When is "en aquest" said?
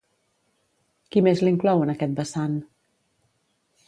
1.83-2.15